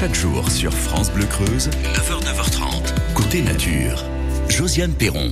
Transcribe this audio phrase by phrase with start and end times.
[0.00, 4.02] Chaque jour sur France Bleu Creuse, 9h, 9h30, côté nature.
[4.48, 5.30] Josiane Perron.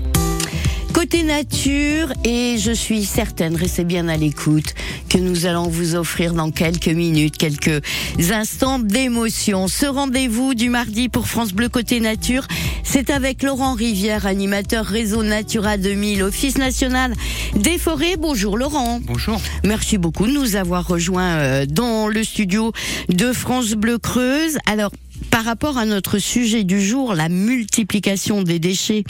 [0.92, 4.74] Côté nature, et je suis certaine, restez bien à l'écoute,
[5.08, 7.82] que nous allons vous offrir dans quelques minutes, quelques
[8.30, 9.68] instants d'émotion.
[9.68, 12.46] Ce rendez-vous du mardi pour France Bleu Côté Nature,
[12.82, 17.14] c'est avec Laurent Rivière, animateur réseau Natura 2000, Office national
[17.54, 18.16] des forêts.
[18.18, 19.00] Bonjour Laurent.
[19.02, 19.40] Bonjour.
[19.64, 22.72] Merci beaucoup de nous avoir rejoints euh, dans le studio
[23.08, 24.58] de France Bleu Creuse.
[24.66, 24.90] Alors,
[25.30, 29.04] par rapport à notre sujet du jour, la multiplication des déchets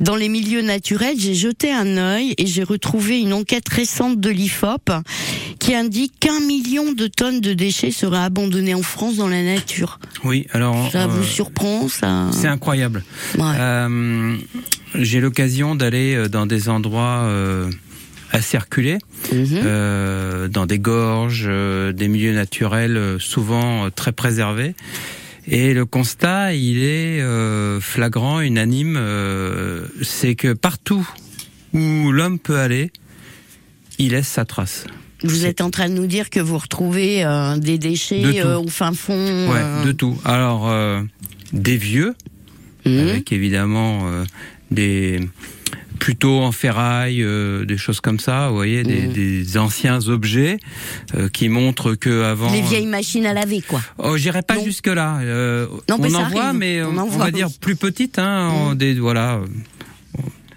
[0.00, 4.30] dans les milieux naturels, j'ai jeté un œil et j'ai retrouvé une enquête récente de
[4.30, 4.90] l'IFOP
[5.58, 9.98] qui indique qu'un million de tonnes de déchets seraient abandonnés en France dans la nature.
[10.24, 13.04] Oui, alors ça vous euh, surprend ça C'est incroyable.
[13.38, 14.36] Euh,
[14.94, 17.28] j'ai l'occasion d'aller euh, dans des endroits
[18.32, 18.98] à circuler
[19.32, 20.48] mhm.
[20.48, 24.74] dans des gorges, des milieux naturels souvent très préservés.
[25.48, 31.08] Et le constat, il est euh, flagrant, unanime, euh, c'est que partout
[31.72, 32.90] où l'homme peut aller,
[33.98, 34.86] il laisse sa trace.
[35.22, 38.92] Vous êtes en train de nous dire que vous retrouvez euh, des déchets au fin
[38.92, 40.18] fond Ouais, de tout.
[40.24, 40.72] Alors,
[41.52, 42.14] des vieux,
[42.84, 42.98] mmh.
[42.98, 44.10] avec évidemment
[44.70, 45.20] des
[45.96, 49.12] plutôt en ferraille, euh, des choses comme ça, vous voyez, des, mmh.
[49.12, 50.58] des anciens objets
[51.14, 52.52] euh, qui montrent que avant.
[52.52, 53.80] Les vieilles machines à laver, quoi.
[53.98, 55.18] Oh, j'irai pas jusque là.
[55.20, 58.74] Euh, on en voit, mais on, on va dire plus petites, hein, mmh.
[58.76, 59.40] des voilà,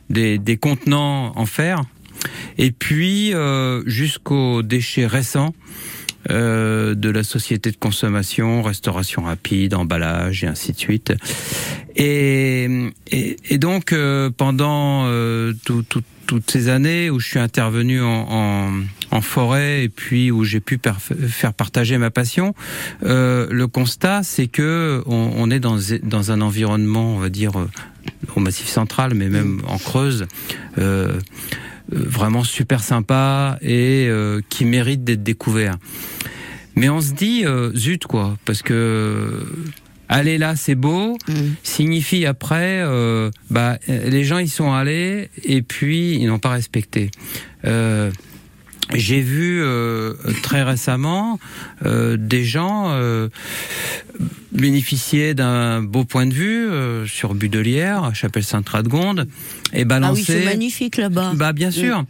[0.10, 1.82] des, des contenants en fer,
[2.58, 3.34] et puis
[3.86, 5.54] jusqu'aux déchets récents.
[6.30, 11.14] Euh, de la société de consommation, restauration rapide, emballage et ainsi de suite.
[11.96, 12.68] Et,
[13.12, 18.72] et, donc euh, pendant euh, toutes ces années où je suis intervenu en,
[19.12, 20.80] en, forêt et puis où j'ai pu
[21.28, 22.54] faire partager ma passion,
[23.02, 27.54] le constat c'est que on, on, est dans, dans un environnement, on va dire,
[28.36, 30.28] au Massif Central, mais même en Creuse.
[30.78, 31.20] Euh,
[31.92, 35.78] vraiment super sympa et euh, qui mérite d'être découvert.
[36.76, 39.46] Mais on se dit euh, zut quoi, parce que
[40.08, 41.34] aller là c'est beau, mm.
[41.64, 42.84] signifie après
[43.50, 47.12] bah les gens ils sont allés et puis ils n'ont pas respecté.
[48.94, 49.64] J'ai vu
[50.42, 51.40] très récemment
[51.84, 52.92] des gens
[54.52, 59.28] bénéficier d'un beau point de vue euh, sur Budelière, Chapelle Sainte-Radegonde,
[59.74, 60.24] et balancer.
[60.28, 61.34] Ah oui, c'est magnifique là-bas.
[61.36, 62.04] Bah bien sûr.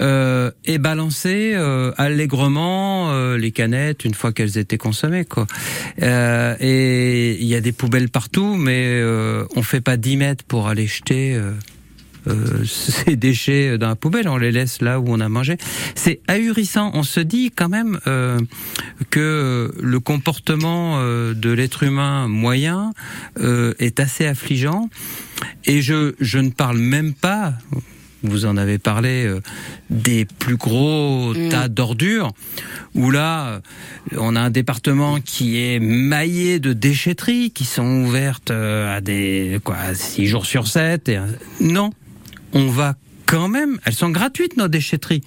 [0.00, 5.48] Euh, et balancer euh, allègrement euh, les canettes une fois qu'elles étaient consommées quoi.
[6.00, 9.02] et il y a des poubelles partout, mais
[9.56, 11.52] on fait pas 10 mètres pour aller jeter euh,
[12.64, 15.56] ces déchets dans la poubelle, on les laisse là où on a mangé.
[15.94, 16.90] C'est ahurissant.
[16.94, 18.38] On se dit quand même euh,
[19.10, 22.92] que le comportement euh, de l'être humain moyen
[23.78, 24.88] est assez affligeant.
[25.64, 27.54] Et je, je ne parle même pas,
[28.22, 29.32] vous en avez parlé,
[29.90, 31.48] des plus gros mm.
[31.48, 32.32] tas d'ordures,
[32.94, 33.60] où là,
[34.16, 39.94] on a un département qui est maillé de déchetteries qui sont ouvertes à des quoi
[39.94, 41.08] six jours sur 7.
[41.08, 41.18] Et,
[41.60, 41.90] non,
[42.52, 42.94] on va
[43.26, 45.22] quand même, elles sont gratuites nos déchetteries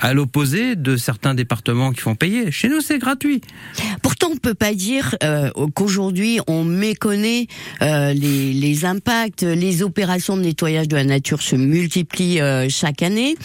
[0.00, 2.50] à l'opposé de certains départements qui font payer.
[2.50, 3.40] Chez nous, c'est gratuit.
[4.02, 7.46] Pourtant, on peut pas dire euh, qu'aujourd'hui on méconnaît
[7.82, 9.42] euh, les, impacts.
[9.42, 13.36] Les opérations de nettoyage de la nature se multiplient euh, chaque année.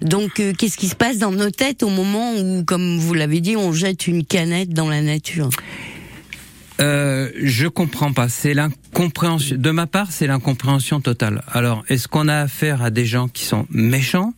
[0.00, 3.56] Donc, qu'est-ce qui se passe dans nos têtes au moment où, comme vous l'avez dit,
[3.56, 5.50] on jette une canette dans la nature?
[6.82, 8.28] Euh, je comprends pas.
[8.28, 9.56] C'est l'incompréhension.
[9.56, 11.42] De ma part, c'est l'incompréhension totale.
[11.50, 14.34] Alors, est-ce qu'on a affaire à des gens qui sont méchants?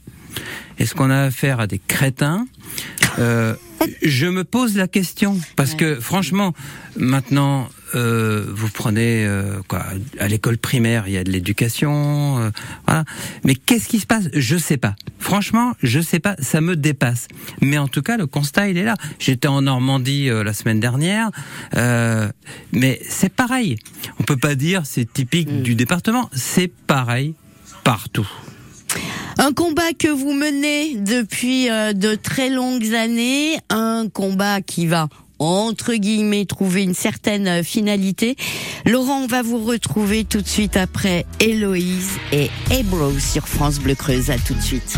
[0.78, 2.47] Est-ce qu'on a affaire à des crétins?
[3.19, 3.54] Euh,
[4.03, 6.54] Je me pose la question parce que, franchement,
[6.97, 9.84] maintenant, euh, vous prenez euh, quoi
[10.19, 12.50] à l'école primaire, il y a de l'éducation, euh,
[12.87, 13.05] voilà.
[13.44, 14.28] Mais qu'est-ce qui se passe?
[14.32, 14.97] Je sais pas.
[15.19, 16.37] Franchement, je sais pas.
[16.38, 17.28] Ça me dépasse.
[17.60, 18.97] Mais en tout cas, le constat il est là.
[19.19, 21.31] J'étais en Normandie la semaine dernière,
[22.72, 23.77] mais c'est pareil.
[24.21, 25.63] On peut pas dire c'est typique mm.
[25.63, 26.28] du département.
[26.33, 27.34] C'est pareil
[27.84, 28.28] partout.
[29.39, 35.09] Un combat que vous menez depuis de très longues années, un combat qui va
[35.39, 38.36] entre guillemets, trouver une certaine euh, finalité.
[38.86, 43.95] Laurent, on va vous retrouver tout de suite après Héloïse et Ebro sur France Bleu
[43.95, 44.31] Creuse.
[44.31, 44.97] À tout de suite.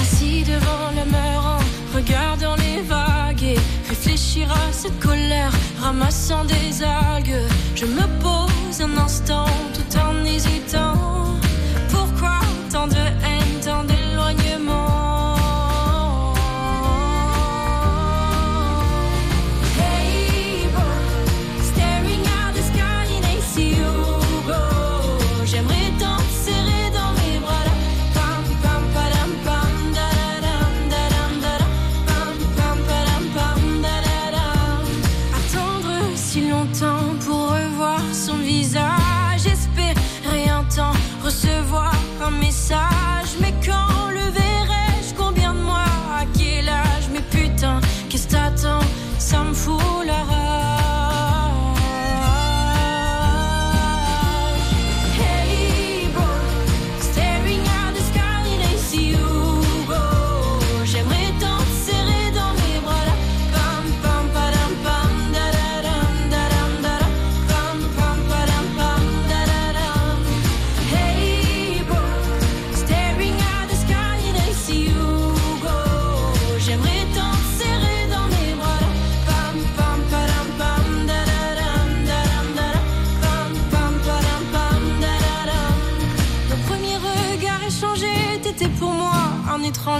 [0.00, 1.58] Assis devant le meurant,
[1.94, 3.58] regardant les vagues et
[3.88, 7.48] réfléchir à cette colère, ramassant des algues.
[7.74, 11.37] Je me pose un instant tout en hésitant.
[12.78, 13.37] Tant de haine,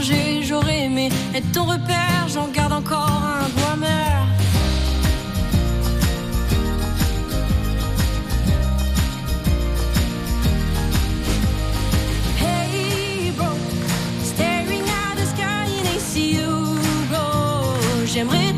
[0.01, 4.27] J'aurais aimé être ton repère, j'en garde encore un goût amer.
[12.41, 13.47] Hey bro,
[14.23, 16.77] staring at the sky and I see you
[17.11, 18.07] go.
[18.07, 18.53] J'aimerais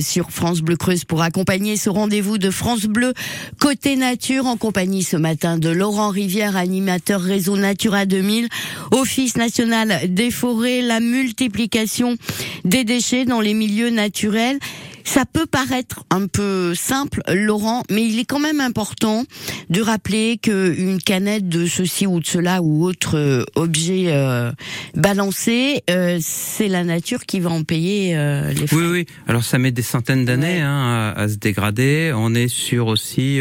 [0.00, 3.14] Sur France Bleu Creuse pour accompagner ce rendez-vous de France Bleu
[3.60, 8.48] côté nature en compagnie ce matin de Laurent Rivière, animateur réseau Natura 2000,
[8.90, 12.16] Office national des forêts, la multiplication
[12.64, 14.58] des déchets dans les milieux naturels.
[15.08, 19.24] Ça peut paraître un peu simple, Laurent, mais il est quand même important
[19.70, 24.50] de rappeler qu'une canette de ceci ou de cela ou autre euh, objet euh,
[24.96, 28.76] balancé, euh, c'est la nature qui va en payer euh, les frais.
[28.76, 29.06] Oui, oui.
[29.28, 30.60] Alors ça met des centaines d'années Ouais.
[30.60, 32.12] hein, à, à se dégrader.
[32.14, 33.38] On est sur aussi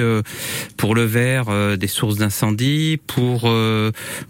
[0.77, 3.51] pour le verre des sources d'incendie, pour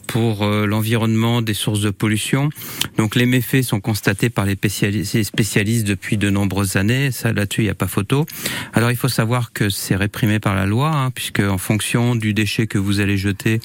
[0.07, 2.49] pour l'environnement des sources de pollution.
[2.97, 7.11] Donc les méfaits sont constatés par les spécialistes, les spécialistes depuis de nombreuses années.
[7.11, 8.25] Ça là-dessus il n'y a pas photo.
[8.73, 12.33] Alors il faut savoir que c'est réprimé par la loi, hein, puisque en fonction du
[12.33, 13.59] déchet que vous allez jeter,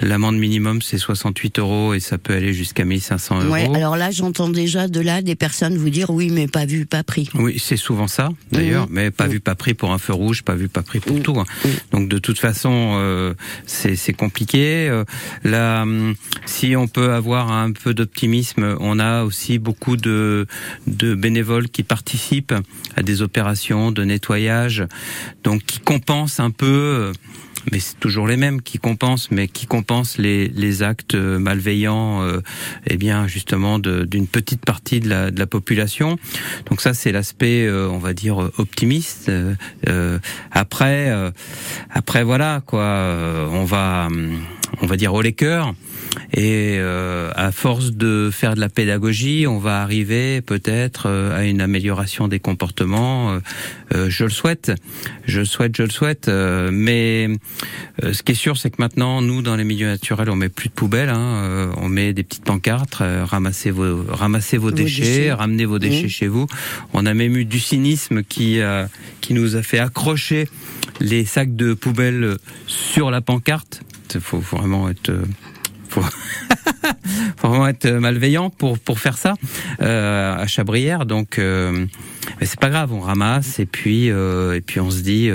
[0.00, 3.52] l'amende minimum c'est 68 euros et ça peut aller jusqu'à 1500 euros.
[3.52, 6.86] Ouais, alors là, j'entends déjà de là des personnes vous dire oui, mais pas vu,
[6.86, 7.28] pas pris.
[7.34, 8.92] Oui, c'est souvent ça, d'ailleurs, Mhm.
[8.92, 9.32] mais pas Mhm.
[9.32, 11.22] vu, pas pris pour un feu rouge, pas vu, pas pris pour Mhm.
[11.22, 11.38] tout.
[11.40, 11.44] hein.
[11.92, 13.34] Donc de toute façon, euh,
[13.66, 14.88] c'est compliqué.
[14.88, 15.04] Euh,
[15.44, 16.14] là, hum,
[16.46, 20.46] si on peut avoir un peu d'optimisme, on a aussi beaucoup de,
[20.86, 22.54] de bénévoles qui participent
[22.96, 24.84] à des opérations de nettoyage,
[25.42, 26.66] donc qui compensent un peu.
[26.66, 27.12] euh,
[27.72, 32.42] mais c'est toujours les mêmes qui compensent, mais qui compensent les, les actes malveillants, euh,
[32.86, 36.18] eh bien justement d'une petite partie de la, de la population.
[36.66, 39.30] Donc ça, c'est l'aspect, euh, on va dire, euh, optimiste.
[39.30, 39.54] Euh,
[39.88, 40.18] euh,
[40.50, 41.30] après, euh,
[41.90, 44.40] après voilà quoi, euh, on va, hum,
[44.82, 45.74] on va dire au les cœurs.
[46.32, 51.44] Et euh, à force de faire de la pédagogie, on va arriver peut-être euh, à
[51.44, 53.40] une amélioration des comportements.
[53.94, 54.72] Euh, je le souhaite,
[55.26, 56.28] je le souhaite, je le souhaite.
[56.28, 57.28] mais
[58.02, 60.68] ce qui est sûr, c'est que maintenant, nous, dans les milieux naturels, on met plus
[60.68, 61.08] de poubelles.
[61.08, 65.32] Hein, on met des petites pancartes, ramassez vos, ramassez vos, déchets, déchets.
[65.32, 66.08] ramenez vos déchets Mmh.
[66.08, 66.46] chez vous.
[66.92, 68.60] On a même eu du cynisme qui
[69.20, 70.48] qui nous a fait accrocher
[71.00, 73.82] les sacs de poubelles sur la pancarte.
[74.20, 75.24] Faut, vraiment être euh,
[77.36, 79.34] faut, vraiment être malveillant pour pour faire ça
[79.80, 81.06] euh, à Chabrières.
[81.06, 81.86] Donc, euh,
[82.42, 85.30] c'est pas grave, on ramasse et puis euh, et puis on se dit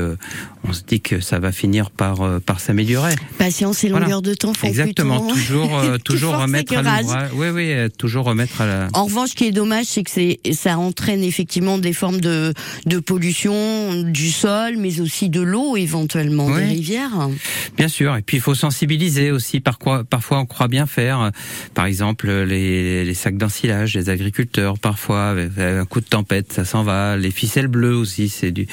[0.70, 3.16] on se dit que ça va finir par euh, par s'améliorer.
[3.38, 4.06] Patience et Voilà.
[4.06, 7.30] longueur de temps font Exactement, plutôt- toujours euh, toujours remettre à l'ouvrage.
[7.34, 8.88] Oui oui, euh, toujours remettre à la.
[8.94, 12.54] En revanche, ce qui est dommage, c'est que c'est, ça entraîne effectivement des formes de,
[12.86, 16.62] de pollution du sol, mais aussi de l'eau éventuellement, Oui.
[16.62, 17.30] des rivières.
[17.78, 19.60] Bien sûr, et puis il faut sensibiliser aussi.
[19.60, 21.32] Parfois, parfois on croit bien faire.
[21.74, 24.78] Par exemple, les, les sacs d'ensilage des agriculteurs.
[24.80, 27.18] Parfois, avec un coup de tempête, ça s'en va.
[27.18, 28.68] Les ficelles bleues aussi, c'est du,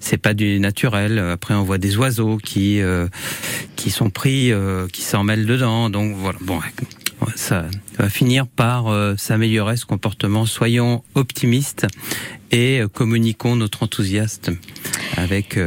[0.00, 1.36] c'est pas du naturel.
[1.42, 3.08] Après, on voit des oiseaux qui euh,
[3.74, 5.90] qui sont pris, euh, qui s'en mêlent dedans.
[5.90, 6.38] Donc voilà.
[6.40, 6.60] Bon,
[7.34, 7.66] ça
[7.98, 10.46] va finir par euh, s'améliorer ce comportement.
[10.46, 11.88] Soyons optimistes
[12.52, 14.56] et communiquons notre enthousiasme
[15.16, 15.58] avec.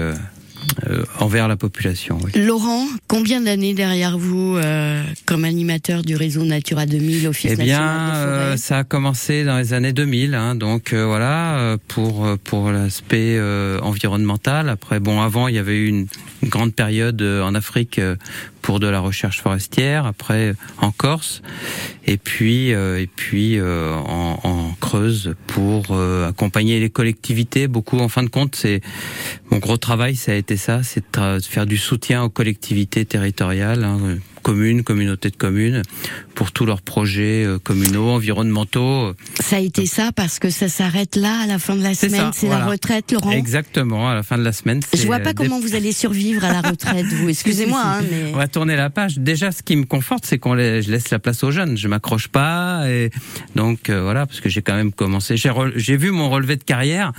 [0.88, 2.18] Euh, envers la population.
[2.24, 2.42] Oui.
[2.42, 7.80] Laurent, combien d'années derrière vous euh, comme animateur du réseau Natura 2000, Office Eh bien,
[7.80, 11.78] national des forêts euh, ça a commencé dans les années 2000, hein, donc euh, voilà
[11.88, 13.40] pour pour l'aspect
[13.82, 14.70] environnemental.
[14.70, 16.08] Après, bon, avant il y avait eu une,
[16.46, 18.16] une grande période euh, en Afrique euh,
[18.62, 20.06] pour de la recherche forestière.
[20.06, 21.42] Après, euh, en Corse,
[22.06, 25.98] et puis et puis en, en Creuse pour
[26.28, 27.68] accompagner les collectivités.
[27.68, 28.82] Beaucoup, en fin de compte, c'est
[29.50, 33.84] mon gros travail, ça a été ça, c'est de faire du soutien aux collectivités territoriales.
[33.84, 35.82] hein, communes, communautés de communes,
[36.36, 39.14] pour tous leurs projets communaux, environnementaux.
[39.40, 42.32] Ça a été ça parce que ça s'arrête là à la fin de la semaine.
[42.34, 43.32] C'est la retraite, Laurent.
[43.32, 44.82] Exactement, à la fin de la semaine.
[44.94, 47.30] Je vois pas comment vous allez survivre à la retraite, vous.
[47.30, 48.32] Excusez-moi, hein, mais...
[48.34, 49.18] On va tourner la page.
[49.18, 51.78] Déjà, ce qui me conforte, c'est qu'on je laisse la place aux jeunes.
[51.78, 53.10] Je m'accroche pas, et
[53.56, 55.36] donc voilà, parce que j'ai quand même commencé.
[55.38, 57.12] J'ai vu mon relevé de carrière.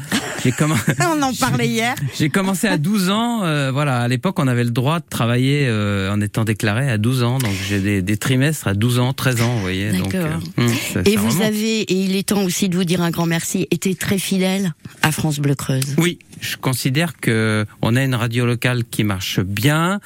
[0.45, 0.93] J'ai commencé.
[1.01, 1.95] on en parlait hier.
[2.19, 3.45] J'ai commencé à 12 ans.
[3.45, 6.99] Euh, voilà, à l'époque, on avait le droit de travailler euh, en étant déclaré à
[6.99, 7.39] 12 ans.
[7.39, 9.93] Donc j'ai des, des, trimestres à 12 ans, 13 ans, vous voyez.
[9.93, 10.73] Donc, euh, hum,
[11.05, 13.95] et vous avez, et il est temps aussi de vous dire un grand merci, été
[13.95, 15.95] très fidèle à France Bleu Creuse.
[15.99, 20.01] Oui, je considère que on a une radio locale qui marche bien,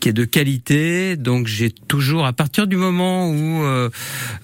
[0.00, 1.16] qui est de qualité.
[1.16, 3.90] Donc j'ai toujours, à partir du moment où euh,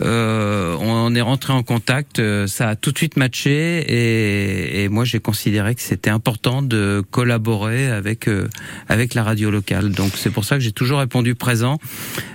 [0.01, 5.05] euh, on est rentré en contact, ça a tout de suite matché et, et moi
[5.05, 8.49] j'ai considéré que c'était important de collaborer avec euh,
[8.89, 9.93] avec la radio locale.
[9.93, 11.79] Donc c'est pour ça que j'ai toujours répondu présent,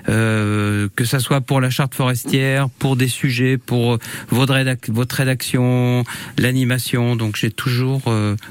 [0.06, 3.98] que ça soit pour la charte forestière, pour des sujets, pour
[4.30, 6.04] votre, rédac votre rédaction,
[6.38, 7.16] l'animation.
[7.16, 8.02] Donc j'ai toujours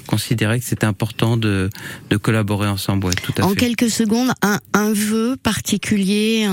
[0.06, 1.70] considéré que c'était important de,
[2.10, 3.06] de collaborer ensemble.
[3.06, 3.56] Ouais, tout à en fait.
[3.56, 6.46] quelques secondes, un un, vœu particulier,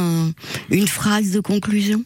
[0.69, 2.03] une phrase de conclusion?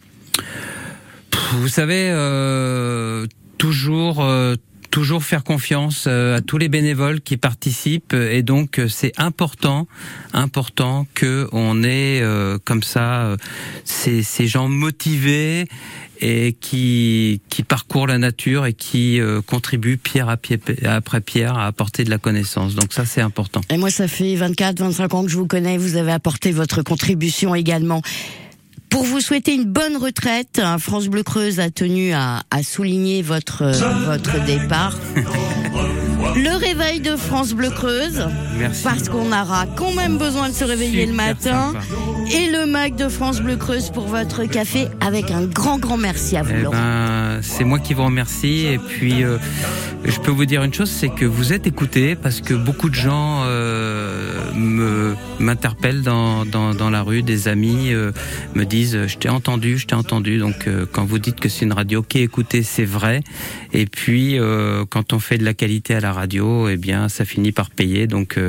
[1.53, 3.25] Vous savez, euh,
[3.57, 4.55] toujours, euh,
[4.89, 9.87] toujours faire confiance euh, à tous les bénévoles qui participent et donc c'est important,
[10.33, 12.21] important que on ait
[12.65, 13.35] comme ça
[13.83, 15.67] ces, ces gens motivés
[16.21, 20.37] et qui, qui parcourt la nature et qui euh, contribue pierre à
[20.85, 22.75] après pierre à apporter de la connaissance.
[22.75, 23.61] Donc ça, c'est important.
[23.69, 25.77] Et moi, ça fait 24, 25 ans que je vous connais.
[25.77, 28.01] Vous avez apporté votre contribution également.
[28.89, 33.65] Pour vous souhaiter une bonne retraite, France Bleu Creuse a tenu à, à souligner votre,
[34.05, 34.97] votre départ.
[36.35, 38.27] Le réveil de France Bleu Creuse.
[38.57, 38.83] Merci.
[38.83, 41.73] Parce qu'on aura quand même besoin de se réveiller le matin.
[42.31, 46.35] Et le Mac de France Bleu Creuse pour votre café avec un grand, grand merci
[46.35, 48.65] à vous, eh ben, c'est moi qui vous remercie.
[48.65, 49.37] Et puis, euh,
[50.03, 52.95] je peux vous dire une chose, c'est que vous êtes écoutés parce que beaucoup de
[52.95, 54.06] gens euh,
[54.57, 58.11] m'interpellent dans, dans, dans, la rue, des amis euh,
[58.55, 60.37] me disent je t'ai entendu, je t'ai entendu.
[60.37, 63.21] Donc euh, quand vous dites que c'est une radio qui est écoutée, c'est vrai.
[63.73, 67.25] Et puis euh, quand on fait de la qualité à la radio, eh bien ça
[67.25, 68.07] finit par payer.
[68.07, 68.39] Donc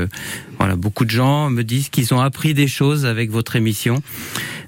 [0.59, 4.03] voilà, beaucoup de gens me disent qu'ils ont appris des choses avec votre émission.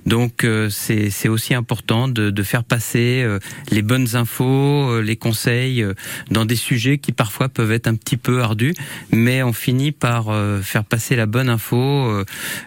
[0.06, 3.26] Donc c'est aussi important de, de faire passer
[3.70, 5.84] les bonnes infos, les conseils
[6.30, 8.74] dans des sujets qui parfois peuvent être un petit peu ardus,
[9.12, 10.26] mais on finit par
[10.62, 11.80] faire passer la bonne info
[12.10, 12.24] euh,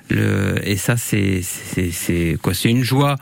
[0.09, 1.41] le, et ça, c'est
[2.41, 2.53] quoi?
[2.53, 3.15] C'est une joie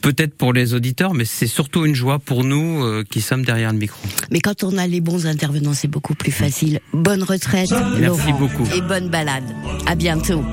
[0.00, 3.72] peut-être pour les auditeurs, mais c'est surtout une joie pour nous euh, qui sommes derrière
[3.72, 3.98] le micro.
[4.30, 6.80] Mais quand on a les bons intervenants, c'est beaucoup plus facile.
[6.92, 8.66] Bonne retraite, Merci beaucoup.
[8.74, 9.44] Et bonne balade.
[9.86, 10.44] À bientôt.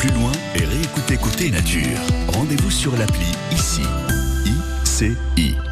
[0.00, 3.82] Plus loin et réécouter Côté Nature, rendez-vous sur l'appli ICI.
[4.46, 5.69] ICI.